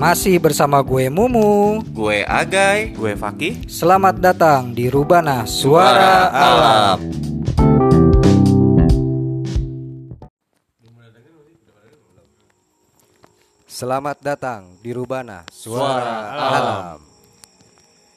[0.00, 1.84] Masih bersama gue Mumu.
[1.92, 2.96] Gue Agai.
[2.96, 3.68] Gue Fakih.
[3.68, 6.98] Selamat datang di Rubana Suara Alam.
[13.68, 16.98] Selamat datang di Rubana Suara, Alam.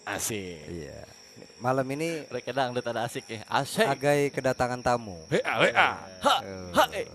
[0.08, 0.64] Asik.
[0.72, 1.04] Iya.
[1.60, 3.44] Malam ini Rek dangdut ada asik ya.
[3.52, 3.84] Asik.
[3.84, 5.20] Agai kedatangan tamu.
[5.28, 5.90] WA WA.
[6.00, 6.36] Ha,
[6.80, 7.08] ha, eh.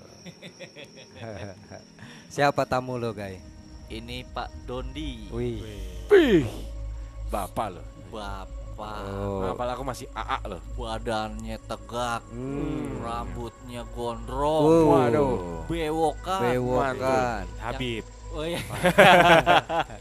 [2.37, 3.58] Siapa tamu lo, Gai?
[3.89, 5.29] Ini Pak Dondi.
[5.33, 5.65] Wih.
[6.07, 6.45] Wih.
[7.29, 7.83] Bapak lo.
[8.09, 9.43] Bapak Oh.
[9.43, 10.63] Apalagi aku masih AA lo.
[10.79, 13.03] badannya tegak, Hmm.
[13.03, 13.91] rambutnya Oh.
[13.91, 15.67] gondrong, Waduh.
[15.67, 16.41] bewokan.
[16.47, 17.43] Bewokan.
[17.59, 18.07] Habib.
[18.31, 18.63] Oh iya.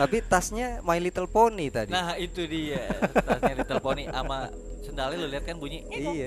[0.00, 1.90] Tapi tasnya My Little Pony tadi.
[1.90, 2.86] Nah, itu dia.
[3.12, 4.46] Tasnya diteleponi sama
[4.98, 5.78] sendalnya lu lihat kan bunyi.
[5.94, 6.26] iya.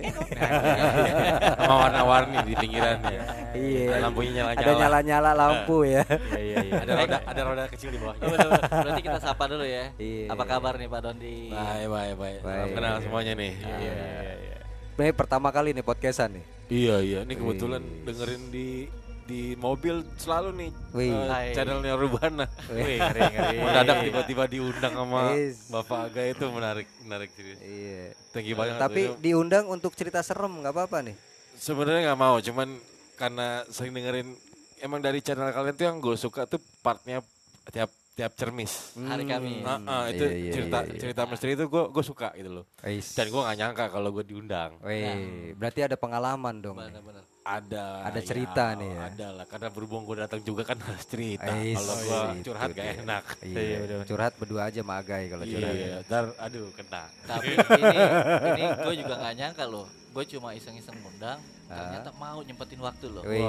[1.60, 3.20] Sama warna-warni di pinggirannya.
[3.52, 4.00] Iya.
[4.00, 4.64] Lampunya nyala-nyala.
[4.64, 6.04] Ada nyala-nyala lampu ya.
[6.08, 6.74] Iya iya iya.
[6.80, 8.24] Ada roda ada roda kecil di bawahnya.
[8.24, 8.80] Betul, betul.
[8.80, 9.86] Berarti kita sapa dulu ya.
[10.00, 10.26] Iya.
[10.32, 11.52] Apa kabar nih Pak Dondi?
[11.52, 12.40] Baik baik baik.
[12.48, 13.52] Salam kenal semuanya nih.
[13.60, 13.94] Iya, Iya
[14.40, 14.58] iya.
[14.96, 16.46] Ini pertama kali nih podcastan nih.
[16.72, 17.20] Iya iya.
[17.28, 18.88] Ini kebetulan dengerin di
[19.32, 21.16] di mobil selalu nih Wih.
[21.24, 21.56] Hai.
[21.56, 22.46] channelnya Rubana.
[22.68, 23.00] Wih.
[23.00, 23.58] ngeri ngeri.
[23.58, 25.72] Mendadak tiba-tiba diundang sama Yes.
[25.72, 27.56] Bapak Aga itu menarik menarik serius.
[27.58, 28.12] Iya.
[28.30, 28.76] Thank you banget.
[28.76, 31.16] Tapi Itu diundang untuk cerita serem nggak apa-apa nih.
[31.54, 32.68] sebenarnya nggak mau, cuman
[33.16, 34.34] karena sering dengerin
[34.80, 37.22] emang dari channel kalian tuh yang gue suka tuh partnya
[37.70, 38.92] tiap tiap cermis.
[38.94, 39.64] Hari Kamis.
[39.64, 41.00] Ah, ah, itu Iya, iya, cerita iya, iya.
[41.00, 42.66] cerita misteri itu gue gue suka gitu loh.
[42.84, 43.16] Wis.
[43.16, 44.72] Dan gue nggak nyangka kalau gue diundang.
[44.84, 46.76] Wih, berarti ada pengalaman dong.
[46.76, 47.24] Benar-benar.
[47.42, 49.02] Ada Ada cerita nih ya.
[49.10, 51.50] Ada lah karena berhubung gue datang juga kan harus cerita.
[51.50, 52.94] Kalau gue gitu curhat gak dia.
[53.02, 53.24] enak.
[53.42, 55.74] Iya, curhat berdua aja sama Agai kalau curhat.
[55.74, 57.04] Iya, ntar aduh kena.
[57.26, 57.52] Tapi
[57.82, 57.98] ini
[58.46, 59.88] ini gue juga nggak nyangka loh.
[60.12, 61.40] Gue cuma iseng-iseng ngundang,
[61.72, 63.24] ternyata mau nyempetin waktu loh.
[63.24, 63.42] Wih,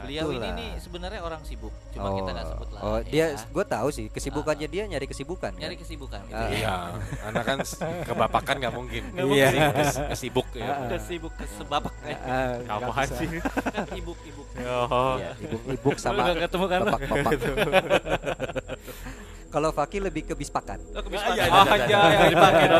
[0.00, 2.80] Beliau ini nih sebenarnya orang sibuk, cuma kita nggak sebut lah.
[2.82, 3.08] Oh, ya.
[3.08, 5.52] dia gue tahu sih kesibukannya dia nyari kesibukan.
[5.54, 5.82] nyari kan?
[5.82, 6.20] kesibukan.
[6.24, 6.46] gitu Ah.
[6.46, 6.54] ya.
[6.54, 6.74] Iya,
[7.18, 7.58] karena kan
[8.04, 9.02] kebapakan nggak mungkin.
[9.14, 9.48] Iya.
[9.72, 10.86] Kes- Kesibuk ya.
[10.88, 12.16] Kesibuk kesebabak ya.
[12.18, 13.16] Ah, nggak Apaan bisa.
[13.16, 13.28] sih?
[13.42, 14.46] kan ibuk-ibuk.
[14.62, 15.16] Oh.
[15.16, 16.80] Iya, ibuk-ibuk sama Lu nggak ketemu kan?
[16.84, 17.32] bapak-bapak.
[19.52, 20.80] Kalau Faki lebih ke bispakan.
[20.90, 21.36] Lo kebispan.
[21.36, 22.26] iya, Oh, iya, aja iya.
[22.26, 22.66] dipakai.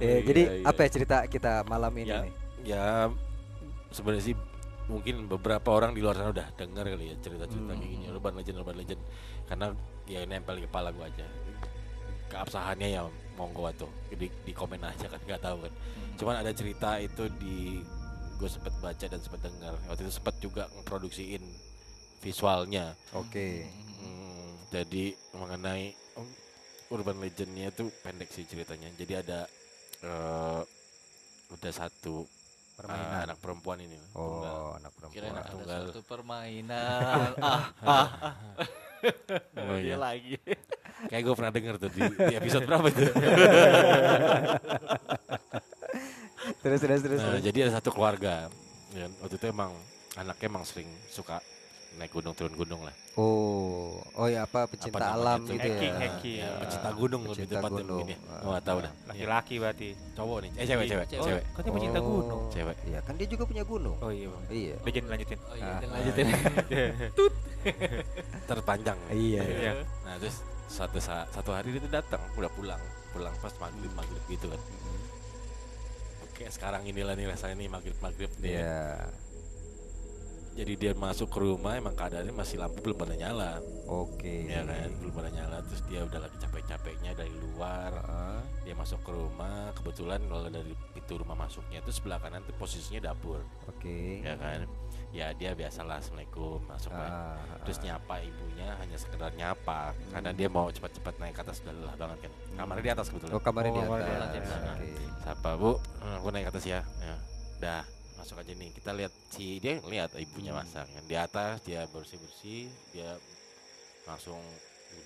[0.00, 0.64] Iya, jadi iya.
[0.64, 2.32] apa ya cerita kita malam ini Ya, nih?
[2.64, 2.86] ya
[3.90, 4.36] sebenarnya sih
[4.88, 8.56] mungkin beberapa orang di luar sana udah dengar kali ya cerita-cerita kayak gini urban legend
[8.58, 9.00] urban legend
[9.44, 9.66] karena
[10.04, 11.22] ya nempel di kepala gua aja
[12.26, 13.04] keabsahannya ya
[13.36, 15.72] monggo tuh di, di komen aja kan nggak tahu kan
[16.16, 17.84] cuman ada cerita itu di
[18.36, 21.44] gue sempet baca dan sempet dengar waktu itu sempet juga ngeproduksiin
[22.20, 23.64] visualnya Oke.
[23.96, 26.28] Hmm, jadi mengenai um,
[26.90, 28.88] urban legendnya itu pendek sih ceritanya.
[28.94, 29.40] Jadi ada
[30.00, 30.62] eh
[31.50, 32.24] udah satu
[32.74, 33.12] Permainan.
[33.12, 33.98] eh, anak perempuan ini.
[34.10, 34.56] tunggal.
[34.56, 35.36] Oh, anak Kirain perempuan.
[35.36, 35.80] ada tunggal.
[35.86, 37.30] suatu permainan.
[37.44, 38.08] ah, ah,
[39.54, 39.96] Oh, dia iya.
[39.96, 40.36] lagi.
[41.08, 43.04] Kayak gue pernah denger tuh di, di episode berapa itu.
[46.60, 47.20] Terus terus terus.
[47.20, 47.42] Nah, terus.
[47.42, 48.48] jadi ada satu keluarga.
[48.92, 49.72] Ya, waktu itu emang
[50.12, 51.38] anaknya emang sering suka
[51.92, 52.94] naik gunung turun gunung lah.
[53.14, 55.52] Oh, oh ya apa pecinta Apa alam tuh?
[55.52, 55.74] gitu ya.
[55.74, 56.38] Hiking, hiking.
[56.38, 57.98] Ya, pecinta gunung lebih Pecinta tepatnya gunung.
[58.00, 58.38] mungkin ya.
[58.40, 58.92] Oh, gak tahu dah.
[59.04, 59.88] Laki-laki berarti.
[60.14, 60.50] Cowok nih.
[60.52, 61.24] Eh cewek, cewek, Cewek.
[61.26, 61.44] cewek.
[61.50, 62.04] Kan dia pecinta Oh.
[62.06, 62.42] gunung.
[62.48, 62.76] Cewek.
[62.84, 63.96] Iya, kan dia juga punya gunung.
[63.98, 64.26] Oh iya.
[64.28, 64.42] Bang.
[64.48, 64.74] Iya.
[64.80, 65.38] Legend lanjutin.
[65.42, 65.88] Oh iya, Ah.
[65.90, 66.26] lanjutin.
[68.48, 68.98] Terpanjang.
[69.10, 69.42] Iya.
[69.42, 69.72] Iya.
[70.02, 70.36] Nah terus
[70.66, 72.80] satu saat satu hari dia tuh datang udah pulang
[73.10, 74.60] pulang pas maghrib maghrib gitu kan.
[76.24, 78.50] Oke sekarang inilah nih rasanya nih maghrib maghrib nih.
[78.50, 78.56] ya.
[78.56, 78.86] Iya.
[80.60, 84.44] Jadi dia masuk ke rumah emang keadaannya masih lampu belum pada nyala, Oke.
[84.44, 85.56] ya kan belum pada nyala.
[85.64, 87.96] Terus dia udah lagi capek-capeknya dari luar.
[88.04, 92.52] Ah, Dia masuk ke rumah kebetulan kalau dari pintu rumah masuknya itu sebelah kanan tuh
[92.54, 94.20] posisinya dapur, Oke.
[94.20, 94.68] ya kan.
[95.10, 97.08] Ya dia biasalah assalamualaikum masuk kan.
[97.08, 101.72] Ah, terus nyapa ibunya hanya sekedar nyapa karena dia mau cepat-cepat naik ke atas udah
[101.72, 104.28] lelah banget kan kamarnya di atas kebetulan Oh, kamarnya di Oh, kamarnya atas.
[104.30, 104.60] di atas.
[104.70, 104.88] Oke.
[105.20, 107.16] sapa bu eh, aku naik ke atas ya ya
[107.58, 107.82] dah
[108.20, 108.70] masuk aja nih.
[108.70, 112.62] Kita lihat si dia lihat ibunya masak kan di atas dia bersih bersih
[112.92, 113.16] dia
[114.04, 114.38] langsung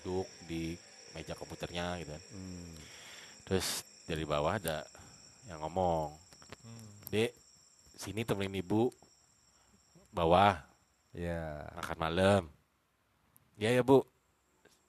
[0.02, 0.74] duduk di
[1.12, 2.22] meja komputernya gitu kan.
[2.32, 2.74] Hmm.
[3.44, 4.80] terus dari bawah ada
[5.46, 6.16] yang ngomong
[7.08, 7.30] dek
[7.94, 8.88] sini temenin ibu
[10.10, 10.58] bawah.
[11.14, 11.62] Ya.
[11.78, 12.42] makan malam.
[13.54, 14.02] Ya ya bu.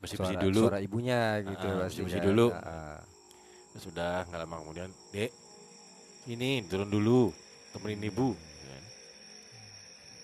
[0.02, 0.62] Bersih bersih Suara- dulu.
[0.66, 2.28] Suara ibunya gitu Ah, pasti bersih-bersih kan.
[2.32, 2.48] dulu.
[3.70, 5.32] Terus sudah nggak lama kemudian dek
[6.26, 7.30] ini turun dulu
[7.76, 8.84] temenin ibu gitu kan.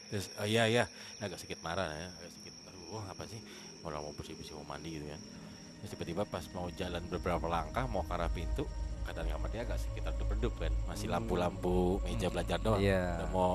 [0.10, 0.84] terus oh iya iya
[1.18, 3.40] Nah, agak sedikit marah ya agak sedikit aduh oh, apa sih
[3.82, 5.22] orang mau bersih bersih mau mandi gitu kan
[5.78, 8.66] terus tiba-tiba pas mau jalan beberapa langkah mau ke arah pintu
[9.02, 13.18] keadaan kamarnya agak sedikit redup-redup kan masih lampu-lampu meja belajar doang Iya.
[13.18, 13.52] udah mau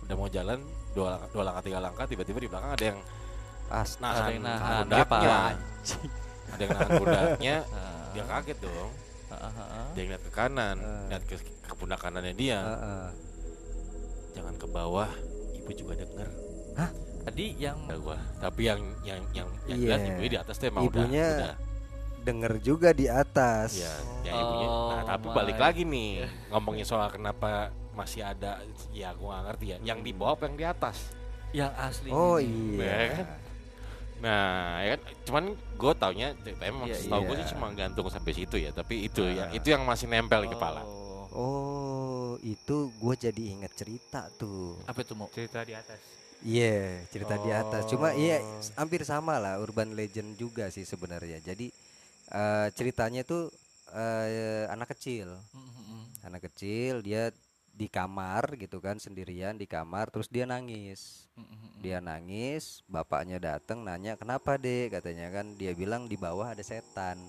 [0.00, 0.58] udah mau jalan
[0.90, 3.00] dua langkah, dua langkah tiga langkah tiba-tiba di belakang ada yang
[3.68, 4.00] Astaga.
[4.00, 5.18] nahan, Ada yang nahan, pundaknya apa?
[6.48, 8.90] ada yang nahan pundaknya Ah, dia kaget dong
[9.28, 11.06] ah, ah, dia ngeliat ke kanan Ah.
[11.10, 13.06] lihat ke, ke pundak kanannya dia Heeh.
[14.38, 15.10] Jangan ke bawah
[15.52, 16.30] ibu juga denger
[17.18, 20.82] Tadi yang kata gua tapi yang yang yang yang jelas ibunya di atas tuh emang
[20.86, 21.54] Ibunya udah, udah
[22.18, 23.70] Denger juga di atas.
[23.76, 23.92] ya,
[24.24, 25.34] ya ibunya nah Oh tapi my.
[25.36, 28.64] balik lagi nih ngomongin soal kenapa masih ada
[28.94, 30.96] ya gua gak ngerti ya yang di bawah apa yang di atas
[31.50, 32.08] yang asli.
[32.08, 32.76] Oh ini.
[32.76, 33.08] Ya iya.
[33.12, 33.26] kan?
[34.18, 34.48] Nah,
[34.82, 37.40] ya kan cuman gue taunya ceritanya memang Iya, setahu gue iya.
[37.40, 39.30] sih cuma gantung sampai situ ya, tapi itu Ah.
[39.30, 40.82] ya itu yang masih nempel di kepala.
[41.30, 42.17] Oh.
[42.48, 44.80] Oh, itu gue jadi inget cerita tuh.
[44.88, 45.28] Apa itu mau?
[45.28, 46.00] cerita di atas
[46.40, 47.82] Iya, cerita di atas.
[47.90, 48.62] Cuma iya Oh.
[48.62, 51.42] s- hampir sama lah urban legend juga sih sebenarnya.
[51.44, 51.68] Jadi
[52.32, 53.52] eh, ceritanya tuh
[53.92, 55.28] eh, anak kecil,
[56.24, 57.34] anak kecil dia
[57.74, 61.28] di kamar gitu kan sendirian di kamar terus dia nangis.
[61.78, 65.54] Dia nangis, bapaknya datang nanya, "Kenapa, Dek?" katanya kan.
[65.54, 67.22] Dia bilang di bawah ada setan.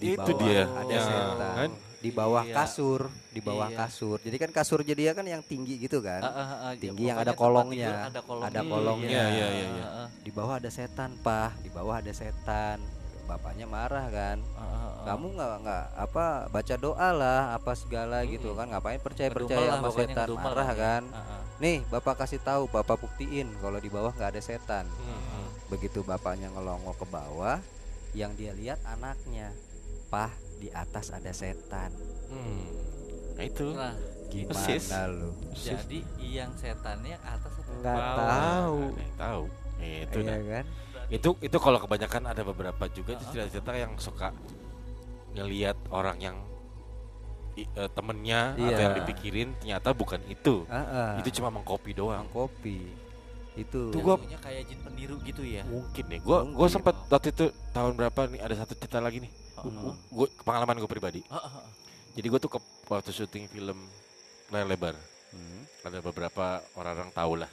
[0.00, 1.36] Di Itu bawah dia, ada ya, setan.
[1.54, 1.70] kan?
[2.00, 2.56] Di bawah Iya.
[2.56, 3.76] kasur, di bawah Iya.
[3.78, 4.16] kasur.
[4.18, 6.24] Jadi kan kasur jadi kan yang tinggi gitu kan.
[6.24, 8.08] Ah, ah, ya, Tinggi yang ada kolongnya.
[8.08, 8.48] Ada kolongnya.
[8.48, 9.08] Ada kolongnya.
[9.12, 9.86] Iya, iya, iya, iya.
[10.18, 11.52] Di bawah ada setan, Pah.
[11.60, 12.80] Di bawah ada setan.
[13.28, 14.40] Bapaknya marah kan.
[14.56, 15.04] ah, ah, ah.
[15.06, 19.78] Kamu nggak nggak apa baca doa lah apa segala gitu kan ngapain percaya percaya lah,
[19.78, 20.74] sama setan marah lah ya.
[20.74, 21.40] kan Ah, ah.
[21.56, 25.46] nih bapak kasih tahu bapak buktiin kalau di bawah nggak ada setan Hmm.
[25.68, 27.62] begitu bapaknya ngelongo ke bawah
[28.12, 29.54] yang dia lihat anaknya
[30.10, 30.28] pah
[30.58, 31.88] di atas ada setan
[32.26, 32.62] Hmm.
[33.32, 33.72] Nah itu.
[33.72, 33.94] Nah,
[34.30, 34.86] Persis.
[34.86, 37.70] gimana lu jadi yang setannya atas apa?
[37.72, 38.14] nggak Bawah.
[38.20, 39.42] tahu Nggak ada yang tahu.
[39.80, 40.38] Itu iya dah.
[40.52, 40.64] kan
[41.08, 44.30] Itu itu kalau kebanyakan ada beberapa juga tuh cerita-cerita yang suka
[45.32, 46.36] ngelihat orang yang
[47.56, 48.78] i- eh, temennya atau Iya.
[48.80, 50.62] yang dipikirin ternyata bukan itu.
[50.66, 51.18] Ah.
[51.18, 52.26] Itu cuma mengkopi doang.
[52.28, 52.94] kopi
[53.52, 55.66] itu Tuh gua- kayak jin peniru gitu ya.
[55.66, 56.20] Mungkin nih.
[56.22, 59.32] Gua gua sempat waktu itu tahun berapa nih ada satu cerita lagi nih.
[59.62, 59.94] Hmm.
[60.08, 61.20] Gue pengalaman gue pribadi.
[61.28, 61.64] ah.
[62.10, 63.78] Jadi gue tuh ke waktu syuting film
[64.50, 64.94] layar lebar.
[65.30, 65.62] Hmm.
[65.82, 67.50] Ada beberapa orang-orang tahu lah.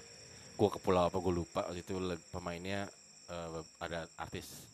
[0.56, 1.62] Gue ke pulau apa gue lupa.
[1.63, 1.94] Waktu itu
[2.30, 2.89] pemainnya
[3.27, 4.65] eh, ada artis.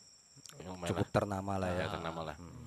[0.85, 1.12] Cukup lah.
[1.12, 2.35] ternama lah ya Ya, ternama lah.
[2.38, 2.63] Hmm.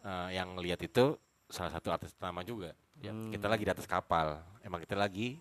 [0.00, 1.16] Eh, yang lihat itu
[1.46, 2.72] salah satu artis ternama juga.
[3.00, 3.32] Ya, Hmm.
[3.32, 4.36] Kita lagi di atas kapal.
[4.60, 5.40] Emang kita lagi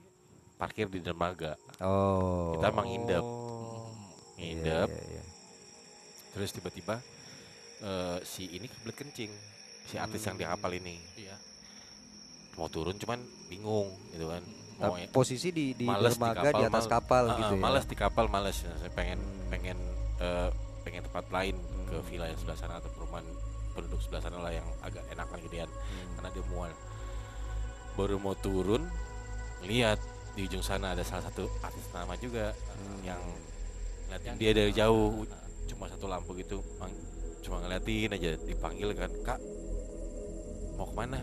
[0.56, 1.60] parkir di dermaga.
[1.84, 3.24] oh Kita emang nginep.
[3.24, 4.40] Hmm.
[4.40, 4.88] Iya, Nginep.
[4.88, 5.24] iya, iya.
[6.32, 7.04] Terus tiba-tiba
[7.81, 9.31] eh, si ini kebelet kencing.
[9.86, 11.34] Si artis yang di kapal ini Iya.
[12.56, 13.18] mau turun cuman
[13.48, 14.44] bingung gitu kan.
[14.78, 17.58] Mau Tapi posisi di di Males di dermaga di, kapal, atas kapal Ah, gitu ah,
[17.58, 17.62] ya.
[17.62, 18.58] Males di kapal males.
[18.62, 19.48] Nah, Saya pengen Hmm.
[19.50, 19.78] pengen
[20.20, 20.50] eh,
[20.81, 21.56] pengen tempat lain
[21.86, 22.06] ke Hmm.
[22.06, 23.24] villa yang sebelah sana atau perumahan
[23.72, 26.10] penduduk sebelah sana lah yang agak enakan gedean Hmm.
[26.16, 26.72] karena dia mual.
[27.96, 28.84] Baru mau turun
[29.62, 30.00] lihat
[30.32, 33.00] di ujung sana ada salah satu artis nama juga Hmm.
[33.04, 33.22] yang
[34.10, 35.44] Yang dia dari jauh ah, ah.
[35.66, 36.64] cuma satu lampu gitu
[37.39, 39.39] cuma ngeliatin aja dipanggil kan kak
[40.75, 41.19] mau ke mana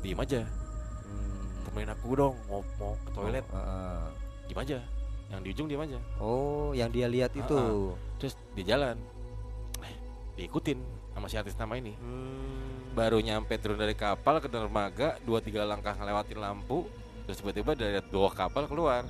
[0.00, 0.42] diem aja
[1.04, 1.60] Hmm.
[1.62, 4.08] temenin aku dong mau mau ke toilet Oh, ah.
[4.44, 4.78] diem aja
[5.26, 7.58] yang di ujung diem aja Oh, yang dia lihat Ah, itu.
[8.16, 8.96] terus di jalan
[9.80, 9.94] eh,
[10.34, 10.80] diikutin
[11.10, 12.92] sama si artis nama ini Hmm.
[12.92, 16.88] baru nyampe turun dari kapal ke dermaga dua tiga langkah ngelewatin lampu
[17.24, 19.04] terus tiba-tiba dari dua kapal keluar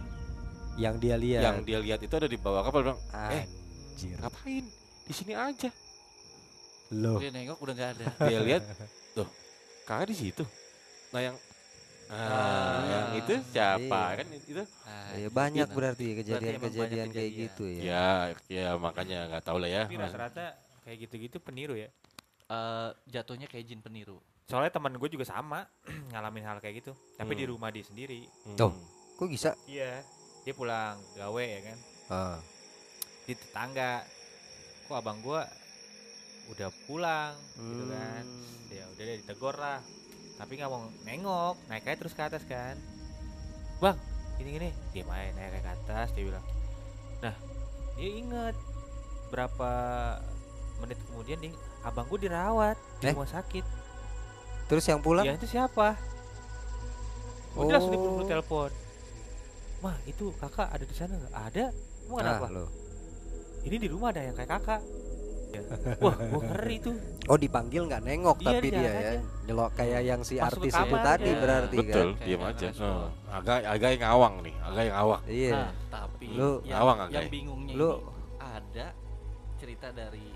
[0.74, 1.42] Yang dia lihat.
[1.42, 3.46] yang dia lihat itu ada di bawah kapal bilang eh
[3.92, 4.18] Anjir.
[4.18, 4.64] ngapain
[5.00, 5.70] di sini aja
[6.94, 7.18] Loh.
[7.18, 8.04] Dia nengok udah nggak ada.
[8.24, 8.62] dia lihat
[9.12, 9.26] tuh
[9.84, 10.44] kakak di situ
[11.10, 11.36] nah yang
[12.06, 12.78] ah, Ah.
[12.84, 14.18] yang itu siapa Iya.
[14.18, 15.76] kan itu Ah, Ya banyak gitu.
[15.76, 17.42] berarti kejadian-kejadian kayak kejadian.
[17.46, 17.82] gitu ya.
[17.84, 18.06] ya
[18.48, 20.46] ya makanya nggak tahu lah ya tapi rata-rata
[20.82, 21.88] kayak gitu-gitu peniru ya
[22.44, 24.20] Eh, jatuhnya kayak jin peniru.
[24.44, 25.64] soalnya teman gue juga sama
[26.12, 27.52] ngalamin hal kayak gitu tapi di Hmm.
[27.52, 28.54] rumah dia sendiri Hmm.
[28.54, 28.72] Tuh.
[29.14, 29.56] Kok bisa?
[29.64, 30.04] iya
[30.42, 32.38] dia pulang gawe ya kan Ah.
[33.22, 34.04] di tetangga
[34.84, 35.48] kok abang gua
[36.46, 38.70] udah pulang gitu kan Hmm.
[38.70, 39.80] ya udah deh ditegur lah
[40.34, 42.74] tapi nggak mau nengok naik aja terus ke atas kan
[43.76, 43.96] bang
[44.34, 46.44] gini gini dia main naik ke atas dia bilang
[47.20, 47.34] nah
[47.94, 48.56] dia inget
[49.28, 49.70] berapa
[50.80, 53.12] menit kemudian dia abang gua dirawat di Eh?
[53.12, 53.64] rumah sakit
[54.64, 55.22] Terus yang pulang?
[55.22, 55.94] ya itu siapa
[57.54, 57.96] udah langsung Oh.
[57.96, 58.70] diburu telepon
[59.78, 61.64] mah itu kakak ada di sana nggak ada
[62.06, 62.68] Ah, kenapa loh.
[63.62, 64.80] ini di rumah ada yang kayak kakak.
[65.98, 66.94] Wah gua ngeri tuh
[67.24, 70.96] Oh dipanggil nggak nengok Iya, tapi dia ya nyelok kayak yang si Masuk artis itu
[70.98, 71.40] tadi aja.
[71.40, 72.06] berarti betul kan.
[72.14, 72.68] Kayak diam aja.
[72.78, 75.52] Oh, agak agak yang ngawang nih agak yang awak Iya.
[75.54, 77.22] Nah, tapi Lu- yang, Awang yang agak.
[77.28, 78.86] bingungnya Lu- ini ada
[79.56, 80.26] cerita dari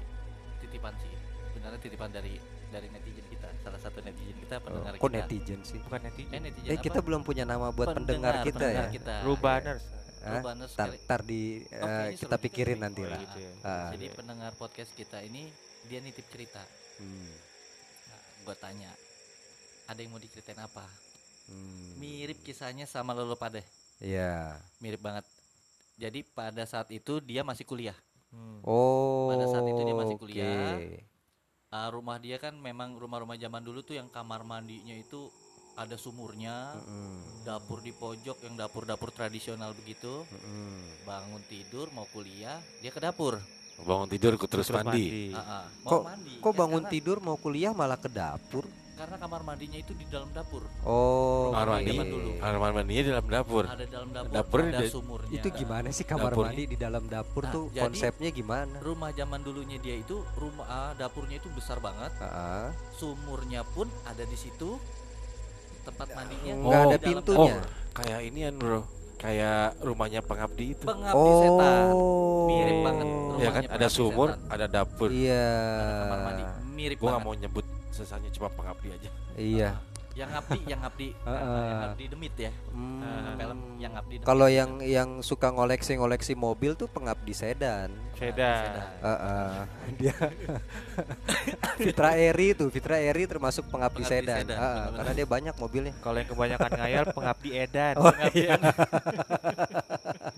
[0.59, 1.13] titipan sih.
[1.49, 2.35] Sebenarnya titipan dari
[2.69, 3.49] dari netizen kita.
[3.59, 5.17] salah satu netizen kita Oh, pendengar kok kita.
[5.19, 5.81] netizen sih?
[5.81, 8.91] bukan Eh netizen netizen Eh kita belum punya nama buat pendengar, kita pendengar ya.
[8.91, 9.15] kita.
[9.23, 9.83] Rubaners
[10.21, 10.41] Hah?
[10.41, 13.21] Rubaners Tar, di kayaknya kita pikirin nanti Oh, lah.
[13.21, 13.53] gitu ya.
[13.63, 15.49] Ah, Jadi pendengar podcast kita ini
[15.87, 16.61] dia nitip cerita.
[16.99, 17.31] hmm,
[18.05, 18.91] Nah, gua tanya,
[19.87, 20.85] ada yang mau diceritain apa?
[21.47, 23.63] hmm, Mirip kisahnya sama Lolo Pade,
[23.99, 24.59] Iya.
[24.79, 25.25] mirip banget.
[25.97, 27.97] Jadi pada saat itu dia masih kuliah.
[28.29, 28.61] Hmm.
[28.63, 29.33] Oh.
[29.33, 30.77] Pada saat itu dia masih kuliah.
[30.77, 31.03] oke.
[31.69, 35.29] Ah, rumah dia kan memang rumah-rumah zaman dulu tuh yang kamar mandinya itu
[35.79, 40.27] ada sumurnya, Mm-mm, dapur di pojok yang dapur-dapur tradisional begitu.
[40.27, 41.07] mm-mm.
[41.07, 43.39] Bangun tidur mau kuliah, dia ke dapur.
[43.79, 45.31] Bangun tidur ikut terus Terus mandi.
[45.31, 46.35] Ah, ah, Kok- mau mandi.
[46.37, 48.67] Kok Ya, bangun karena- tidur mau kuliah malah ke dapur?
[48.99, 50.67] Karena kamar mandinya itu di dalam dapur.
[50.83, 51.55] Oh.
[51.55, 51.95] Kamar mandi.
[51.95, 52.31] dulu.
[52.43, 53.65] Kamar mandinya di dalam dapur.
[53.65, 55.39] Ada dalam dapur, Dapurnya ada di- sumurnya.
[55.39, 56.51] Itu gimana sih kamar Dapurnya.
[56.51, 58.77] mandi di dalam dapur Nah, tuh jadi- konsepnya gimana?
[58.83, 64.27] Rumah zaman dulunya dia itu rumah ah, dapurnya itu besar banget, Ah, sumurnya pun ada
[64.27, 64.83] di situ.
[65.89, 67.55] Tempat mandinya Nggak di ada dalam pintunya.
[67.57, 67.63] Oh,
[67.95, 68.81] kayak inian bro.
[69.19, 70.85] Kayak rumahnya pengabdi itu.
[70.85, 71.85] Pengabdi setan.
[71.91, 72.47] Oh.
[72.47, 73.07] Mirip banget
[73.39, 74.53] Ya kan ada sumur, setan.
[74.53, 75.09] ada dapur.
[75.11, 75.49] Iya.
[75.75, 76.43] Ada kamar mandi.
[76.71, 77.27] Mirip Gua nggak banget.
[77.27, 79.11] mau nyebut sesanya cuma pengabdi aja.
[79.35, 79.71] Iya.
[80.19, 81.39] Yang ngabdi, yang ngabdi, Ah, ah.
[81.39, 82.51] yang ngabdi demit ya.
[82.75, 83.39] Hmm.
[83.39, 84.27] Film yang ngabdi demit.
[84.27, 87.95] Kalau yang yang suka ngoleksi-ngoleksi mobil tuh pengabdi sedan.
[88.19, 88.67] Sedan.
[88.99, 89.55] Heeh.
[90.03, 90.15] Dia
[91.79, 94.43] Fitra Eri tuh, Fitra Eri termasuk pengabdi, Pengabdi sedan.
[94.43, 94.97] sedan, Heeh, benar-benar.
[94.99, 95.95] karena dia banyak mobilnya.
[96.03, 97.95] Kalau yang kebanyakan ngayal pengabdi edan.
[97.95, 98.13] Oh,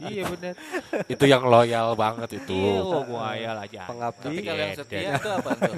[0.01, 0.55] iya benar.
[1.09, 2.53] itu yang loyal banget itu.
[2.53, 3.81] Iya, oh, gua ngayal aja.
[3.89, 4.29] Pengabdi.
[4.29, 5.73] Tapi kalau yang setia itu apa tuh?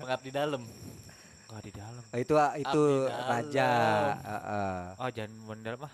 [0.00, 0.62] Pengabdi dalam.
[1.54, 2.02] Nggak di dalam.
[2.04, 3.68] Oh, itu itu Abdi raja.
[3.70, 4.16] dalam.
[4.26, 4.78] Heeh.
[4.98, 5.92] Oh, jangan mendalam mah.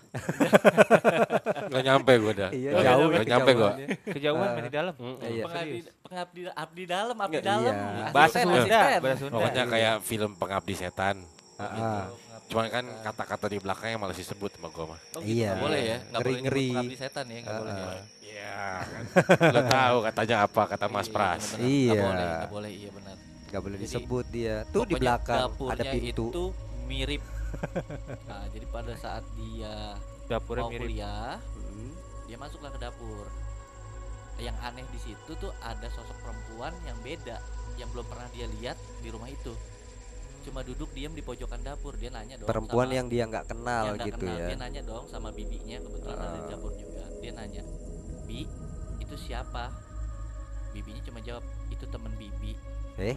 [1.69, 2.49] Gak nyampe gua dah.
[2.51, 3.69] Iya, Nggak- jauh nggak ya nyampe gua.
[3.69, 3.87] kejauhannya.
[4.11, 4.51] Kejauhan Ah.
[4.51, 4.93] main di dalam.
[4.97, 5.21] Mm-mm.
[5.23, 5.43] Iya.
[5.45, 7.73] Pengabdi, pengabdi abdi dalam, abdi Nggak, dalam.
[7.73, 7.77] iya.
[7.77, 9.35] Asisten, Bahasa Sunda, bahasa Sunda.
[9.37, 11.15] Pokoknya kayak film pengabdi setan.
[11.55, 12.01] Heeh.
[12.49, 14.99] Cuman kan kata-kata di belakangnya malah disebut sama gua mah.
[15.13, 15.47] Oh, gitu, Iya.
[15.47, 16.67] nggak boleh ya, nggak boleh nyebut Ngeri-ngeri.
[16.73, 17.71] pengabdi setan ya, nggak boleh.
[17.71, 17.85] ya.
[17.85, 18.01] Heeh.
[18.21, 19.03] Iya kan.
[19.47, 21.43] Lo tahu katanya apa kata Mas Iya, Pras.
[21.55, 21.91] Iya.
[21.93, 23.15] Nggak boleh, nggak boleh, iya benar.
[23.51, 24.55] Nggak boleh Jadi, disebut dia.
[24.71, 26.25] Tuh di belakang ada pintu.
[26.31, 26.43] itu
[26.87, 27.19] mirip.
[28.29, 30.81] nah, jadi pada saat dia Dapurnya mau mirip.
[30.81, 31.91] kuliah, Hmm.
[32.25, 33.27] dia masuklah ke dapur.
[34.37, 37.37] Yang aneh di situ tuh ada sosok perempuan yang beda,
[37.75, 39.51] yang belum pernah dia lihat di rumah itu.
[40.41, 42.47] Cuma duduk diam di pojokan dapur, dia nanya dong.
[42.47, 44.33] Perempuan sama- yang dia nggak kenal yang nggak gitu kenal.
[44.33, 44.47] ya.
[44.47, 46.49] Dia nanya dong sama bibinya, kebetulan ada di Ah.
[46.49, 47.03] dapur juga.
[47.19, 47.61] Dia nanya,
[48.25, 48.41] "Bi,
[48.97, 49.69] itu siapa?"
[50.71, 52.55] Bibinya cuma jawab, "Itu temen bibi."
[52.97, 53.15] Eh,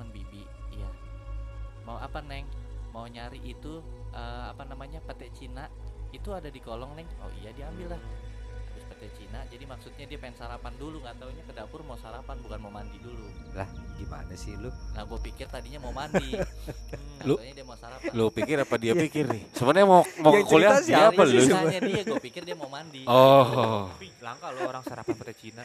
[0.00, 0.48] Temen bibi.
[0.72, 0.88] Iya.
[1.84, 2.48] Mau apa, Neng?
[2.96, 3.84] Mau nyari itu
[4.16, 4.96] eh, apa namanya?
[5.04, 5.68] pete Cina.
[6.08, 7.04] Itu ada di kolong, Neng.
[7.20, 8.00] Oh iya, diambil lah.
[9.10, 12.68] Cina, jadi maksudnya dia pengen sarapan dulu, nggak taunya ke dapur mau sarapan bukan mau
[12.68, 13.26] mandi dulu.
[13.50, 13.64] lah
[13.96, 14.68] gimana sih lu?
[14.92, 16.32] Nah, gue pikir tadinya mau mandi.
[17.20, 18.08] Nggak Lu- dia mau sarapan.
[18.10, 19.42] Lu pikir apa dia pikir nih?
[19.52, 21.42] Sebenarnya mau mau Yang ke kuliah siapa apa Dari lu?
[21.44, 23.02] sisanya dia, gue pikir dia mau mandi.
[23.04, 25.64] Oh, langka lo orang sarapan pete Cina.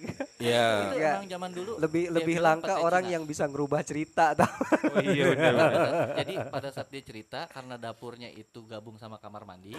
[0.42, 0.90] ya.
[0.90, 1.10] Iya.
[1.22, 3.14] emang zaman dulu Lebih lebih langka orang Cina.
[3.14, 4.50] yang bisa ngerubah cerita tau.
[4.96, 5.52] Oh iya benar.
[5.54, 5.78] Pada
[6.18, 9.78] jadi pada saat dia cerita karena dapurnya itu gabung sama kamar mandi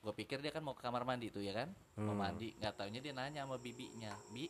[0.00, 2.20] gue pikir dia kan mau ke kamar mandi tuh ya kan mau Hmm.
[2.22, 4.48] mandi nggak taunya dia nanya sama bibinya bi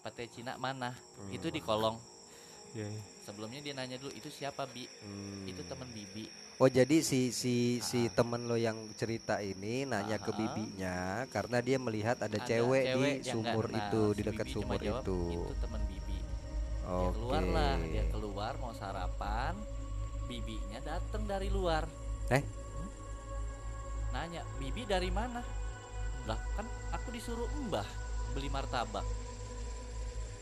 [0.00, 1.28] pate Cina mana Hmm.
[1.30, 2.00] itu di kolong
[2.70, 3.02] Iya, iya.
[3.22, 4.88] sebelumnya dia nanya dulu itu siapa bi
[5.44, 5.68] itu Hmm.
[5.68, 6.26] temen bibi
[6.58, 8.18] Oh jadi si si si Ah.
[8.18, 10.36] temen lo yang cerita ini nanya ke Ah.
[10.36, 10.96] bibinya
[11.28, 14.46] karena dia melihat ada, Ada cewek, di yang nggak- sumur nah, itu di si dekat
[14.48, 15.20] sumur jawab, itu.
[15.30, 17.12] itu temen bibi dia Oke.
[17.14, 19.54] keluar lah dia keluar mau sarapan
[20.24, 21.84] bibinya datang dari luar
[22.28, 22.42] Eh?
[24.10, 25.40] Nanya bibi dari mana
[26.24, 27.86] lah kan aku disuruh mbah
[28.32, 29.04] beli martabak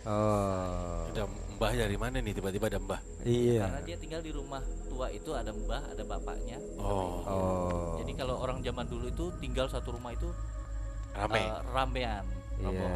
[0.07, 1.11] Oh.
[1.11, 1.27] Ada
[1.59, 3.03] mbah dari mana nih tiba-tiba ada mbah?
[3.27, 3.67] Iya.
[3.67, 7.27] karena dia tinggal di rumah tua itu ada mbah ada bapaknya Oh.
[7.27, 7.99] Oh.
[7.99, 10.31] jadi kalau orang zaman dulu itu tinggal satu rumah itu
[11.11, 11.43] Rame.
[11.43, 12.23] eh, ramean
[12.57, 12.87] Iya, iya,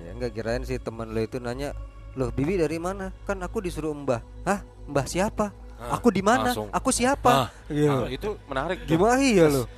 [0.00, 0.10] iya.
[0.14, 1.76] Enggak kirain si temen lo itu nanya,
[2.16, 3.12] "Loh, Bibi dari mana?
[3.28, 4.64] Kan aku disuruh Mbah." Hah?
[4.88, 5.52] Mbah siapa?
[5.76, 6.56] Ah, aku di mana?
[6.72, 7.28] Aku siapa?
[7.44, 7.90] Ah, Iya.
[7.90, 8.88] ah, itu menarik.
[8.88, 9.68] Gimana iya lo?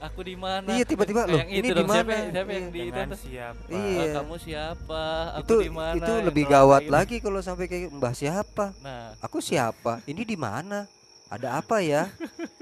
[0.00, 2.32] Aku di mana Iya, tiba-tiba, loh, ini di dong, siapa, mana?
[2.32, 3.62] siapa yang di itu siapa?
[3.68, 4.00] Iya.
[4.00, 6.92] Eh, kamu siapa aku itu di mana itu Yang lebih nolak gawat gitu.
[6.92, 8.66] lagi kalau sampai kayak Mbah siapa?
[8.80, 9.92] nah Aku siapa?
[10.04, 10.88] Ini di mana?
[11.28, 12.10] Ada apa ya?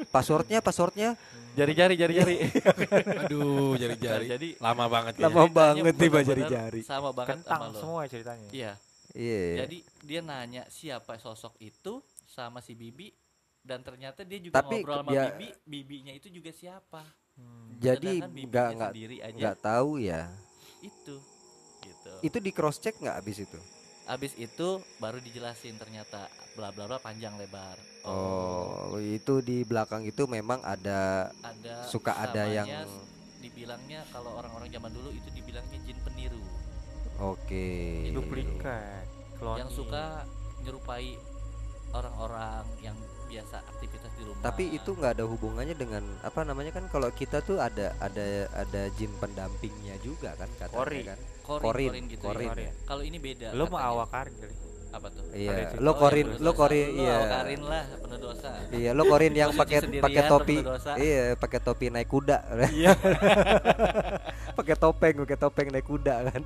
[0.08, 1.16] Passwordnya, passwordnya
[1.54, 2.34] jari-jari jari-jari
[3.24, 4.26] Aduh, jari-jari.
[4.28, 5.26] jadi Lama banget ya.
[5.26, 6.80] lama banget nih Mbak bener-bener jari-jari.
[6.82, 8.50] sama banget Kentang sama lo semua ceritanya.
[8.52, 8.72] iya
[9.10, 9.64] Iya.
[9.64, 13.10] jadi dia nanya siapa sosok itu sama si bibi
[13.58, 17.02] dan ternyata dia juga Tapi ngobrol sama ya- bibi bibinya itu juga siapa.
[17.78, 18.92] Jadi bibinya nggak nggak
[19.38, 20.26] nggak tahu ya.
[20.78, 21.18] itu
[21.82, 23.58] gitu Itu di cross check nggak abis itu?
[24.08, 26.26] Habis itu baru dijelasin ternyata
[26.58, 27.76] bla bla bla panjang lebar.
[28.02, 32.66] Oh, itu di belakang itu memang ada ada suka ada yang
[33.38, 36.42] dibilangnya kalau orang-orang zaman dulu itu dibilangnya jin peniru
[37.22, 37.66] oke.
[38.14, 39.06] duplikat
[39.38, 39.60] cloning.
[39.62, 40.26] yang suka
[40.66, 41.14] nyerupai
[41.94, 44.42] orang-orang yang biasa aktivitas di rumah.
[44.42, 48.82] Tapi itu nggak ada hubungannya dengan apa namanya kan kalau kita tuh ada ada ada
[48.96, 51.02] jin pendampingnya juga kan katanya Kori.
[51.04, 51.18] kan.
[51.48, 52.48] korin, korin, korin gitu korin.
[52.56, 52.72] ya.
[52.84, 53.46] Kalau ini beda.
[53.52, 53.88] lo mau katanya.
[53.92, 54.54] awakarin kali
[54.88, 55.22] apa tuh?
[55.36, 55.52] Iya,
[55.84, 57.16] lo korin, lo korin, iya.
[57.20, 58.50] awakarin lah penuh dosa.
[58.72, 60.56] Iya, lo korin yang pakai pakai topi.
[60.96, 62.38] Iya, pakai topi naik kuda.
[62.72, 62.96] Iya.
[64.58, 66.42] pakai topeng, pakai topeng naik kuda kan.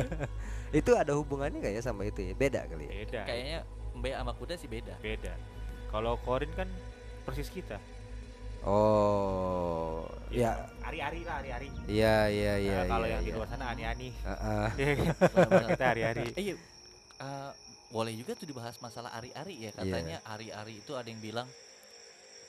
[0.80, 2.36] itu ada hubungannya nggak ya sama itu ya?
[2.36, 2.92] Beda kali ya.
[3.04, 3.58] beda Kayaknya
[3.92, 4.94] Mbe sama kuda sih beda.
[5.00, 5.32] beda
[5.92, 6.68] kalau korin kan
[7.22, 7.76] persis kita
[8.62, 10.54] Oh, ya.
[10.86, 12.78] ari-ari lah ari-ari Iya, iya, iya.
[12.86, 13.36] Nah, kalau iya, yang di iya.
[13.42, 14.08] luar sana ani-ani.
[14.78, 14.92] Iya
[15.74, 16.54] kita ari-ari iya.
[17.18, 17.50] Eh,
[17.90, 19.74] boleh juga tuh dibahas masalah ari-ari Iya.
[19.74, 21.50] ya katanya ari-ari itu ada yang bilang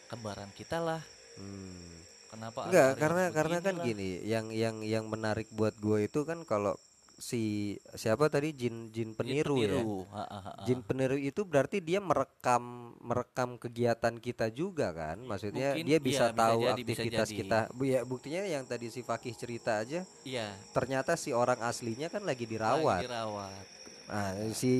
[0.06, 1.02] kembaran kita lah.
[1.42, 1.98] Hmm.
[2.30, 2.70] Kenapa?
[2.70, 6.78] Enggak, karena karena kan gini, yang yang yang menarik buat gue itu kan kalau
[7.14, 9.80] si siapa tadi jin jin Jin peniru, ya.
[10.12, 10.52] Ha, ha, ha.
[10.66, 15.22] Jin peniru itu berarti dia merekam merekam kegiatan kita juga kan?
[15.22, 17.38] Maksudnya Mungkin dia iya, bisa bisa tahu jadi, bisa aktivitas jadi.
[17.40, 17.60] kita.
[17.72, 22.26] Bu ya buktinya yang tadi si Fakih cerita aja, Iya, ternyata si orang aslinya kan
[22.26, 23.02] lagi lagi dirawat.
[23.06, 23.64] dirawat.
[24.04, 24.74] Nah, si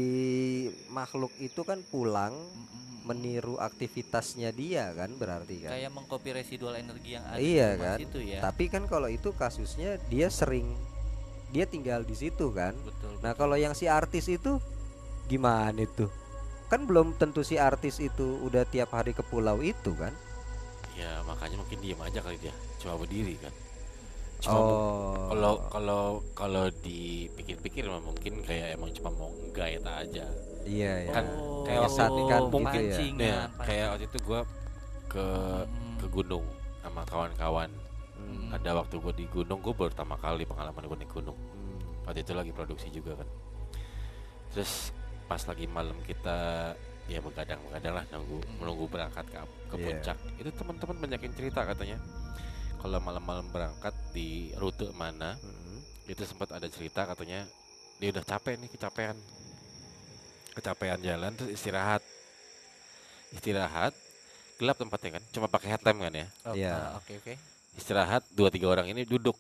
[0.92, 2.36] makhluk itu kan pulang
[3.04, 5.72] meniru aktivitasnya dia kan berarti kan.
[5.76, 7.98] Kayak mengcopy residual energi yang ada Iya di kan?
[8.00, 8.40] situ ya.
[8.40, 10.72] Tapi kan kalau itu kasusnya dia sering
[11.54, 12.74] dia tinggal di situ kan.
[12.82, 13.14] Betul.
[13.22, 14.58] Nah, kalau yang si artis itu
[15.30, 16.10] gimana itu?
[16.68, 20.10] Kan belum tentu si artis itu udah tiap hari ke pulau itu kan?
[20.94, 23.54] Ya makanya mungkin diem aja kali dia, cuma berdiri kan.
[24.42, 25.30] Cuma Oh.
[25.32, 26.04] kalau kalau
[26.36, 30.26] kalau dipikir-pikir mah mungkin kayak emang cuma mau gayet aja.
[30.64, 31.12] iya ya.
[31.12, 32.40] kan Oh, kayak menyesatkan gitu ya.
[32.40, 34.42] Ya, pancingan, kayak waktu itu gua
[35.08, 35.26] ke
[35.64, 35.98] Hmm.
[36.00, 36.46] ke gunung
[36.80, 37.70] sama kawan-kawan.
[38.54, 41.34] Ada waktu gua di gunung, gua baru pertama kali pengalaman gua naik gunung.
[41.34, 42.06] hmm.
[42.06, 43.28] Waktu itu lagi produksi juga kan.
[44.54, 44.94] Terus
[45.26, 46.38] pas lagi malam kita
[47.10, 48.56] ya begadang-begadang lah nunggu Hmm.
[48.62, 49.86] menunggu berangkat ke ke Iya.
[49.90, 50.18] puncak.
[50.38, 51.98] Itu teman-teman banyak yang cerita katanya.
[52.78, 55.80] Kalau malam-malam berangkat di rute mana, Hmm.
[56.06, 57.48] itu sempat ada cerita katanya
[57.98, 59.16] dia udah capek nih kecapean
[60.52, 62.04] kecapean jalan terus istirahat
[63.32, 63.96] istirahat
[64.60, 67.00] gelap tempatnya kan cuma pakai headlamp kan ya Oh, Iya.
[67.00, 67.34] Oke oke.
[67.74, 69.36] Istirahat dua tiga orang ini duduk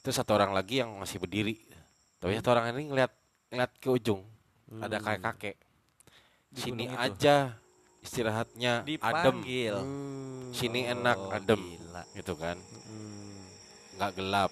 [0.00, 1.56] terus satu orang lagi yang masih berdiri
[2.16, 3.12] tapi satu orang ini ngeliat
[3.48, 4.20] ngeliat ke ujung
[4.78, 5.56] ada kakek kakek
[6.46, 6.94] Di sini itu.
[6.94, 7.36] aja
[8.00, 9.74] istirahatnya adem Dipanggil.
[9.76, 10.50] Hmm.
[10.50, 12.02] sini enak Oh, adem gila.
[12.12, 13.42] gitu kan Hmm.
[13.94, 14.50] nggak gelap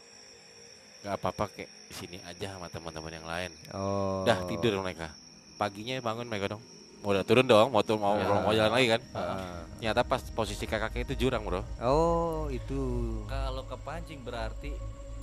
[1.00, 4.24] nggak apa-apa kayak sini aja sama teman-teman yang lain Oh.
[4.24, 5.12] Udah tidur mereka.
[5.54, 6.62] Paginya bangun mereka dong.
[7.04, 8.32] Mau udah turun dong, mau turun mau, Ya.
[8.40, 9.00] mau jalan lagi kan.
[9.12, 9.60] Ah.
[9.76, 11.60] Ternyata pas posisi kakaknya itu jurang, Bro.
[11.84, 12.80] Oh, itu.
[13.28, 14.72] Kalau kepancing berarti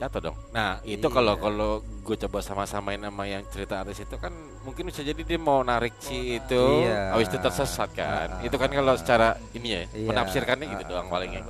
[0.02, 0.38] Jatuh dong.
[0.50, 1.42] Nah, itu kalau Iya.
[1.46, 4.34] kalau gue coba sama-samain sama yang cerita artis itu kan
[4.66, 6.38] mungkin bisa jadi dia mau narik Mau si narik.
[6.42, 7.14] itu, Iya.
[7.14, 8.30] habis itu tersesat kan.
[8.34, 8.98] Ah, itu kan ah, kalau ah.
[8.98, 10.10] secara ini ya, Iya.
[10.10, 11.42] menafsirkannya gitu Ah, doang ah, palingnya.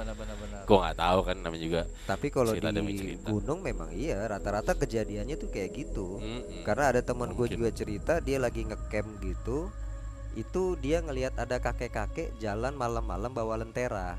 [0.67, 1.81] Gue nggak tahu kan namanya juga.
[2.03, 3.27] Tapi kalau di cerita.
[3.31, 6.19] gunung memang iya rata-rata kejadiannya tuh kayak gitu.
[6.19, 6.67] Mm-mm.
[6.67, 9.71] Karena ada teman gue juga cerita dia lagi ngecamp gitu.
[10.31, 14.15] Itu dia ngelihat ada kakek-kakek jalan malam-malam bawa lentera.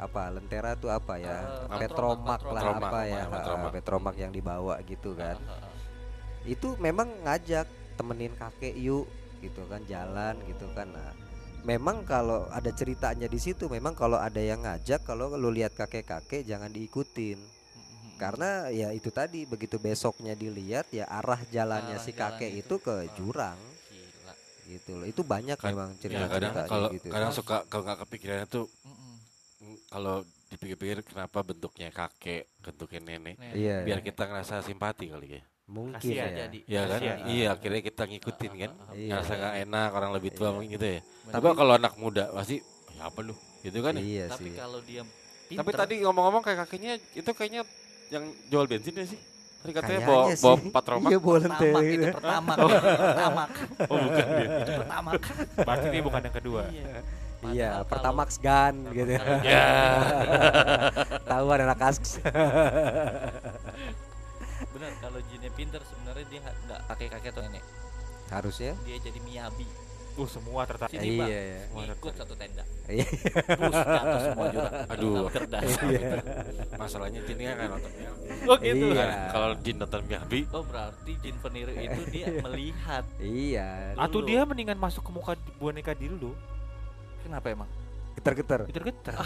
[0.00, 0.32] Apa?
[0.32, 1.68] Lentera tuh apa ya?
[1.68, 2.90] Eh, petromak lah patromak.
[2.90, 3.22] apa ya?
[3.22, 3.70] Petromak, petromak.
[3.76, 5.36] Petromak yang dibawa gitu kan.
[5.44, 5.74] Ah, ah, ah.
[6.48, 9.06] Itu memang ngajak temenin kakek yuk
[9.44, 10.90] gitu kan jalan gitu kan.
[10.90, 11.12] Nah,
[11.62, 16.42] memang kalau ada ceritanya di situ memang kalau ada yang ngajak kalau lu lihat kakek-kakek
[16.42, 18.18] jangan diikutin Mm-mm.
[18.18, 22.66] karena ya itu tadi begitu besoknya dilihat ya arah jalannya Arah si jalan kakek itu,
[22.66, 23.58] itu ke jurang.
[24.72, 27.82] Gitu loh itu banyak Kan- memang Ya, cerita kadang cerita kalau gitu kadang suka kalau
[27.84, 29.14] nggak kepikiran itu Mm-mm.
[29.60, 30.16] mm, kalau
[30.48, 33.40] dipikir-pikir kenapa bentuknya kakek, bentuknya nenek.
[33.56, 36.58] Iya biar kita ngerasa simpati kali ya mungkin ya jadi.
[36.68, 37.00] Iya kan?
[37.24, 38.92] Iya akhirnya kita ngikutin kan ah.
[38.92, 39.08] Iya.
[39.16, 40.52] Ngerasa gak enak orang lebih tua Iya.
[40.52, 41.32] mungkin gitu ya Benar.
[41.32, 42.56] Tapi kalau anak muda pasti
[42.92, 43.32] Ya apa lu
[43.64, 45.02] Gitu kan ya iya Tapi sih kalau dia
[45.48, 47.62] Tapi tadi ngomong-ngomong kayak kakeknya Itu kayaknya
[48.12, 49.20] yang jual bensin ya sih
[49.62, 50.42] Tadi katanya Kayaknya bawa, sih.
[50.42, 52.52] bawa patromak iya bawa pertamak lentera itu pertama.
[52.58, 53.42] Pertama.
[53.86, 54.46] Oh bukan dia.
[54.58, 55.10] Itu pertama.
[55.56, 56.62] Berarti dia bukan yang kedua.
[56.66, 56.86] Iya.
[57.38, 59.12] Padahal kalau- pertamax gun gitu.
[59.18, 59.66] Kalau- Ya
[61.24, 62.10] tahuan anak asks.
[64.64, 67.64] Benar kalau jinnya pinter sebenarnya dia nggak kakek kakek atau nenek.
[68.28, 68.72] Harusnya.
[68.82, 69.66] Dia jadi miyabi
[70.12, 70.92] Uh semua tertarik.
[70.92, 71.28] Sini, Bang.
[71.28, 71.60] Iya, iya.
[71.96, 72.64] Ikut satu tenda.
[72.84, 73.06] Iya.
[73.56, 74.74] Bus jatuh semua jurang.
[74.92, 75.24] Aduh.
[75.32, 75.64] cerdas.
[76.76, 78.28] Masalahnya Jin kan kan nonton Miyabi.
[78.44, 78.86] Oh gitu.
[78.92, 79.04] Iya.
[79.08, 83.04] Kan Kalau Jin nonton Miyabi, Oh berarti jin peniru itu dia melihat.
[83.16, 83.96] Iya.
[83.96, 86.36] Atau dia mendingan masuk ke muka boneka dulu.
[87.24, 87.70] Kenapa emang?
[88.12, 88.68] Getar-getar.
[88.68, 89.16] Getar-getar.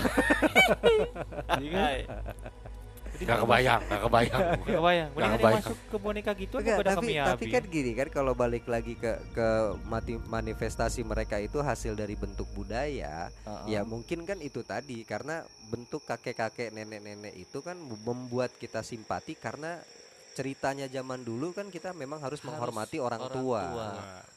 [3.16, 4.40] Iya kalau kebayang, nggak kebayang.
[4.40, 5.08] Gak kebayang.
[5.10, 5.64] Mendingan dia kebayang.
[5.64, 9.48] masuk ke boneka gitu Enggak, tapi tapi kan gini kan kalau balik lagi ke ke
[9.84, 13.76] mati manifestasi mereka itu hasil dari bentuk budaya Heeh.
[13.76, 19.80] ya mungkin kan itu tadi karena bentuk kakek-kakek nenek-nenek itu kan membuat kita simpati karena
[20.32, 23.88] ceritanya zaman dulu kan kita memang harus, Harus menghormati orang, orang tua, tua.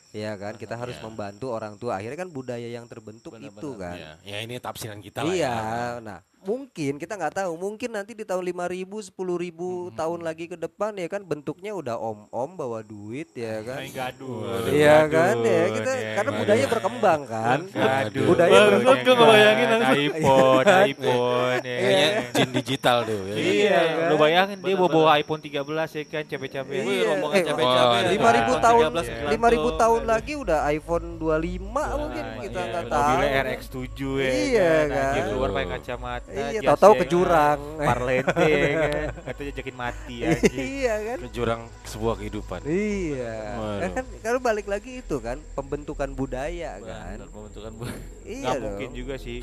[0.10, 1.04] ya kan kita harus iya.
[1.04, 5.04] membantu orang tua akhirnya kan budaya yang terbentuk itu Benar-benar, kan Ya, ya ini tafsiran
[5.04, 6.00] kita lah iya ya.
[6.00, 10.96] nah mungkin kita nggak tahu mungkin nanti di tahun 5000 10.000 tahun lagi ke depan
[10.96, 13.84] ya kan bentuknya udah om-om bawa duit ya kan.
[13.84, 14.72] Waduh.
[14.72, 16.40] Iya kan ya kita ya karena kan?
[16.40, 17.60] budaya berkembang kan.
[17.70, 18.26] Gadul.
[18.32, 18.98] Budaya berkembang.
[19.00, 19.98] gua ngebayangin langsung.
[20.00, 20.10] Iya.
[20.10, 21.78] iPhone, iPhone ya.
[21.80, 22.24] Kayaknya kan?
[22.34, 23.22] Jin digital tuh.
[23.28, 23.36] ya.
[23.36, 24.08] Iya, kan?
[24.08, 25.60] lu bayangin dia bawa bawa iPhone 13
[25.92, 26.74] ya kan capek-capek.
[26.80, 27.04] Iya.
[27.10, 28.00] Rombongan Eh, capek-capek.
[28.00, 29.30] oh, Lima ribu iPhone tahun, 13 iya.
[29.30, 30.12] lima ribu gelantung, tahun gitu.
[30.12, 33.00] lagi udah iPhone 25 mungkin Nah, kita iya, nggak tahu.
[33.10, 34.30] Mobilnya RX7 ya.
[34.30, 35.28] Iya, Anjir, kan?
[35.30, 36.29] keluar pakai kacamata.
[36.30, 37.60] Iya, jas tahu-tahu ya ke kan, jurang.
[37.80, 39.08] Parlente ya kan.
[39.26, 40.56] Katanya jakin mati anjing.
[40.56, 41.18] Iya kan?
[41.20, 42.60] Ke jurang sebuah kehidupan.
[42.64, 43.38] Iya.
[43.56, 43.80] Waduh.
[43.80, 47.16] Ya kan kalau balik lagi itu kan pembentukan budaya kan.
[47.16, 47.84] Benar, pembentukan bu.
[48.24, 48.64] Iya dong.
[48.70, 49.42] mungkin juga sih.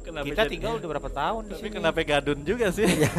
[0.00, 1.74] Kenapa Kita jadi- tinggal udah berapa tahun di Tapi sini.
[1.74, 2.86] kenapa gadun juga sih?
[2.88, 3.10] Iya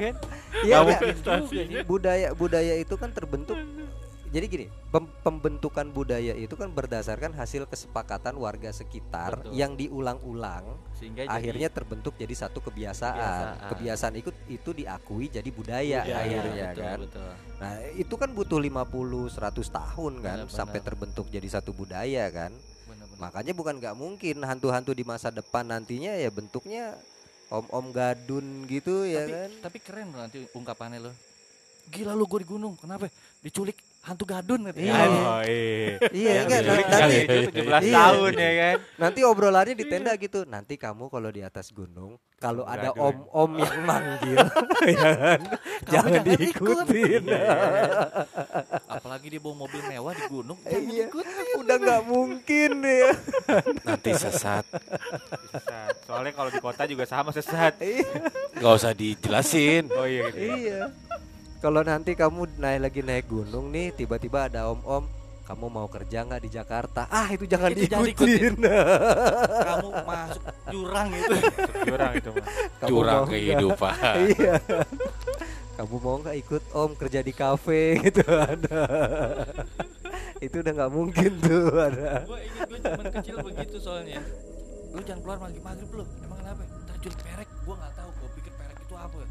[0.00, 0.14] kan?
[0.60, 0.82] Iya nggak?
[0.86, 1.64] mungkin juga sih.
[1.84, 3.58] budaya budaya itu kan terbentuk
[4.34, 9.54] jadi gini pem- pembentukan budaya itu kan berdasarkan hasil kesepakatan warga sekitar Betul.
[9.54, 13.70] yang diulang-ulang Sehingga akhirnya terbentuk jadi satu kebiasaan Kebiasaan.
[13.70, 17.30] kebiasaan itu itu diakui jadi budaya Budaya, akhirnya betul, kan Betul.
[17.62, 20.50] nah itu kan butuh 50 100 tahun kan Benar-benar.
[20.50, 22.50] sampai terbentuk jadi satu budaya kan
[23.14, 26.98] makanya bukan nggak mungkin hantu-hantu di masa depan nantinya ya bentuknya
[27.46, 31.12] om-om gadun gitu ya tapi, kan tapi keren loh nanti ungkapannya lo.
[31.84, 33.12] Gila lu gue di gunung, kenapa?
[33.44, 34.78] Diculik hantu gadun gitu.
[34.78, 35.00] Iya.
[35.24, 35.96] Oh, iya.
[36.12, 37.94] iya Yang kan diculik nanti kali itu 17 Iya.
[37.96, 38.76] tahun ya kan.
[39.00, 40.38] Nanti obrolannya di tenda gitu.
[40.44, 44.36] Nanti kamu kalau di atas gunung, kalau ada om-om yang manggil,
[44.92, 45.40] ya kan,
[45.88, 46.84] jangan jangan ikut.
[46.84, 47.22] diikutin.
[48.86, 51.04] Apalagi dia bawa mobil mewah di gunung, Eh, jangan iya.
[51.08, 51.24] ikut.
[51.56, 53.10] Udah nggak mungkin ya.
[53.82, 54.64] Nanti sesat.
[55.50, 55.94] Sesat.
[56.04, 57.80] Soalnya kalau di kota juga sama sesat.
[57.80, 58.04] Iya.
[58.54, 59.88] Nggak usah dijelasin.
[59.90, 60.44] Oh iya gitu.
[60.44, 60.80] iya.
[61.64, 65.08] Kalau nanti kamu naik lagi naik gunung nih, tiba-tiba ada om-om,
[65.48, 67.08] kamu mau kerja nggak di Jakarta?
[67.08, 68.54] Ah itu jangan Itu jangan diikutin.
[69.72, 71.36] Kamu masuk jurang itu.
[71.88, 72.46] Jurang itu mah.
[72.84, 73.96] Kamu Jurang kehidupan.
[74.28, 74.54] Iya.
[75.80, 78.80] Kamu mau nggak ikut om kerja di kafe gitu ada.
[80.44, 82.28] itu udah nggak mungkin tuh ada.
[82.28, 84.20] gue inget gue zaman kecil begitu soalnya.
[84.92, 86.04] Lu jangan keluar maghrib maghrib lu.
[86.24, 86.60] Emang kenapa?
[86.64, 87.48] Ntar culik perek.
[87.64, 88.10] Gue nggak tahu.
[88.20, 89.26] Gue pikir perek itu apa ya.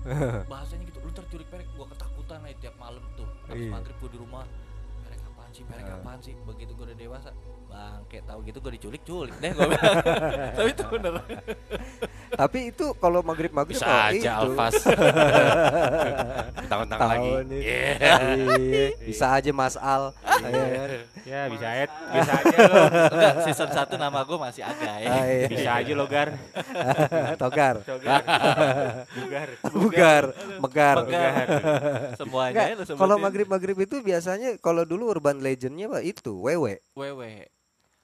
[0.45, 0.99] Bahasanya gitu.
[1.01, 1.67] Lu ntar culik perek.
[1.73, 1.85] Gue
[2.33, 3.29] ketakutan aja tiap malam tuh.
[3.47, 3.71] Habis Iya.
[3.71, 4.45] maghrib gue di rumah.
[5.03, 5.63] Perek apaan sih?
[5.63, 5.95] Perek Ah.
[5.95, 6.33] apaan sih?
[6.39, 7.29] Begitu gue udah dewasa.
[7.69, 9.65] Bang, kayak tahu gitu gue diculik culik deh gue.
[10.57, 11.13] Tapi itu bener.
[12.33, 14.27] Tapi itu kalau maghrib maghrib Bisa aja itu.
[14.49, 14.73] Alfas.
[16.71, 17.29] Tangan-tangan Tahu lagi.
[17.49, 17.61] nih.
[17.61, 17.91] Iya.
[18.57, 20.03] Iya, bisa aja Mas Al.
[20.43, 20.83] Iya?
[21.23, 22.83] Ya bisa aja, bisa aja lo.
[23.13, 25.09] Enggak, season 1 nama gue masih agak ya.
[25.13, 25.47] Ah, iya.
[25.47, 26.29] Bisa aja lo gar.
[27.41, 27.75] Togar.
[29.17, 29.49] Bugar.
[29.73, 30.23] bugar,
[30.59, 30.95] megar.
[31.05, 31.47] Megar.
[32.17, 37.47] Semuanya ya kalau maghrib maghrib itu biasanya kalau dulu urban legendnya pak itu wewe wewe.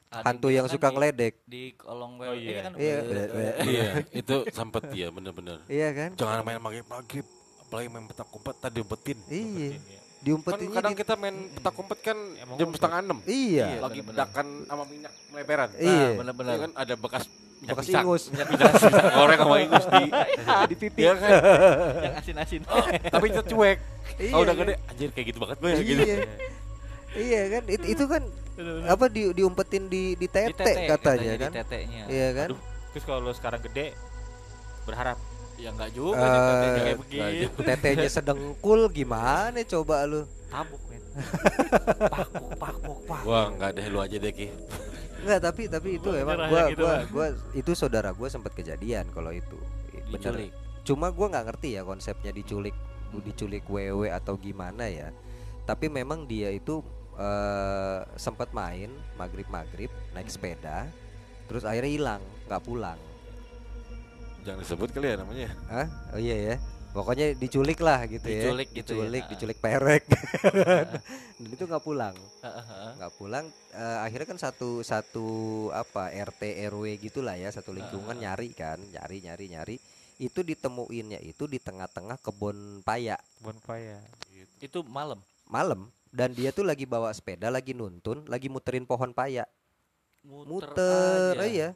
[0.09, 2.65] Ada hantu yang kan suka di- ngeledek di kolong Oh, iya.
[2.65, 2.95] kan Iya.
[2.99, 3.45] wewe.
[3.63, 3.85] Iya,
[4.21, 5.61] itu sempet ya bener-bener.
[5.69, 7.25] iya kan Jangan main maghrib-maghrib.
[7.61, 9.17] Apalagi main petak umpet tadi umpetin.
[9.27, 9.81] iya Kan
[10.19, 13.17] diumpetinnya kadang di- kita main petak umpet kan Emang jam setengah enam.
[13.23, 13.79] iya Iya.
[13.79, 15.69] Lagi bedakan sama minyak meleperan.
[15.77, 15.85] Iya.
[15.85, 16.49] Nah, bener-bener.
[16.49, 17.23] Iya kan ada bekas
[17.59, 18.03] minyak bekas pisang.
[18.03, 20.03] ingus Minyak pisang, pisang goreng sama ingus di
[20.71, 21.29] di pipi Iya kan?
[22.03, 22.61] yang asin-asin.
[23.05, 23.77] Tapi kita cuek.
[24.17, 24.65] Iya Kalau udah kan?
[24.65, 26.01] gede, anjir kayak gitu banget gue ya gitu.
[26.01, 26.17] iya
[27.11, 28.21] iya kan itu, itu kan
[28.85, 32.03] apa di diumpetin di di Di tete, tete katanya di kan tetenya.
[32.07, 32.59] iya kan Aduh.
[32.89, 33.93] Terus kalau lo sekarang gede
[34.83, 35.17] berharap
[35.55, 37.59] Ya enggak juga di tetenya kayak begitu.
[37.61, 41.03] tetenya sedengkul gimana coba lu tabuk men.
[42.15, 43.21] pakpok pakpok pak.
[43.23, 44.47] Wah, enggak deh lu aja deh Ki.
[45.19, 49.11] Enggak tapi tapi itu emang Nyerah gua gitu, gua gua itu saudara gua sempat kejadian
[49.11, 49.59] kalau itu
[50.07, 50.51] bener Diculik.
[50.81, 52.73] cuma gua nggak ngerti ya konsepnya diculik
[53.19, 55.11] diculik wewe atau gimana ya
[55.63, 56.81] tapi memang dia itu
[57.19, 60.87] eh, sempat main maghrib maghrib naik sepeda
[61.51, 62.99] terus akhirnya hilang nggak pulang
[64.39, 65.49] Jangan disebut kali ya namanya.
[65.67, 65.87] Hah?
[66.15, 66.55] oh iya ya
[66.89, 68.49] Pokoknya diculik lah gitu ya.
[68.49, 69.29] Diculik gitu ya, diculik, ah.
[69.29, 70.03] diculik perek.
[71.37, 72.91] Dan itu nggak pulang, Heeh, heeh.
[72.97, 73.45] nggak pulang.
[73.77, 75.27] Eh, akhirnya kan satu satu
[75.69, 79.75] apa RT RW gitulah ya, satu lingkungan nyari kan, nyari nyari nyari.
[80.17, 84.01] Itu ditemuinnya itu di tengah-tengah kebun paya Bonfire.
[84.57, 85.21] Itu malam.
[85.45, 85.93] malam.
[86.09, 89.45] Dan dia tuh lagi bawa sepeda, lagi nuntun, lagi muterin pohon paya.
[90.25, 91.45] Muter, aja.
[91.45, 91.69] iya.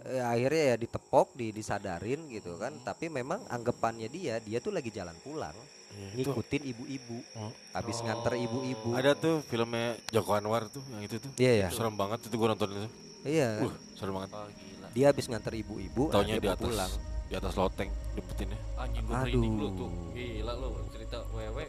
[0.00, 2.74] Eh, akhirnya ya ditepok, di disadarin gitu kan.
[2.82, 5.54] Tapi memang anggapannya dia, dia tuh lagi jalan pulang,
[5.90, 7.18] Iya, itu ngikutin ibu-ibu.
[7.34, 7.50] Oh.
[7.74, 8.94] Habis nganter ibu-ibu.
[8.94, 11.30] ada tuh filmnya Joko Anwar tuh yang itu tuh.
[11.34, 11.68] Iya ya.
[11.74, 12.88] Serem banget itu gua nonton itu.
[13.26, 13.66] Iya.
[13.66, 14.30] Uh, serem banget.
[14.30, 14.86] Oh gila.
[14.94, 16.92] Dia habis nganter ibu-ibu, Taunya dia di atas pulang.
[17.30, 18.58] di atas loteng jemputinnya.
[18.78, 19.70] Anjing lu Aduh.
[19.74, 19.90] tuh.
[20.14, 21.64] Gila lu cerita wewe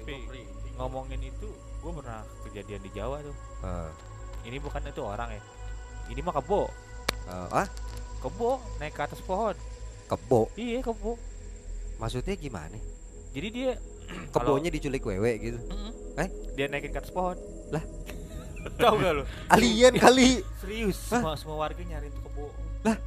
[0.77, 1.49] ngomongin itu,
[1.81, 3.35] gue pernah kejadian di Jawa tuh.
[3.65, 3.89] Ah.
[4.45, 5.41] Ini bukan itu orang ya.
[6.09, 6.69] Ini mah kebo.
[7.25, 7.67] Ah, ah,
[8.21, 9.57] Kebo naik ke atas pohon.
[10.05, 10.51] kebo.
[10.53, 11.17] Iya kebo.
[11.97, 12.77] Maksudnya gimana?
[13.33, 13.71] Jadi dia
[14.33, 15.59] Kebonya diculik wewe gitu.
[16.53, 17.37] dia naikin ke atas pohon.
[17.71, 17.81] Lah?
[18.81, 19.23] Tahu gak lu?
[19.49, 20.45] Alien kali.
[20.61, 22.45] Serius, semua, semua warga nyariin tuh kebo.
[22.85, 22.97] Lah?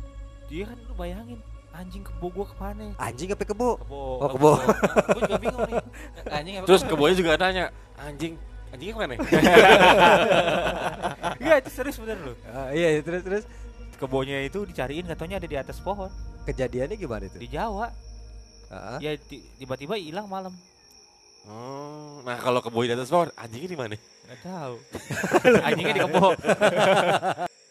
[0.51, 1.39] Dia kan lu bayangin
[1.75, 2.95] anjing kebo gua ke mana?
[2.99, 3.79] Anjing apa kebo?
[3.83, 4.03] Kebo.
[4.19, 4.51] Oh, kebo.
[4.59, 5.77] gue juga bingung nih.
[6.39, 6.67] Anjing apa?
[6.67, 7.65] Terus kebonya juga nanya,
[7.99, 8.35] anjing,
[8.75, 9.15] anjingnya ke mana?
[11.45, 12.33] Iya, itu serius bener lu.
[12.49, 13.45] Ah, iya, terus terus
[13.95, 16.11] Kebonya itu dicariin katanya ada di atas pohon
[16.45, 17.39] kejadiannya gimana itu?
[17.39, 17.89] di Jawa.
[18.69, 18.99] Ah.
[18.99, 20.51] Ya ti- tiba-tiba hilang malam.
[21.45, 23.95] Oh, nah kalau kebonya di atas pohon, anjingnya di mana?
[23.95, 24.75] Nggak tahu.
[25.69, 26.29] Anjingnya di kebo.